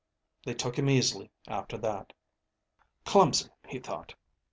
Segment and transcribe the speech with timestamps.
[0.43, 2.11] They took him easily after that.)
[3.05, 4.15] Clumsy, he thought.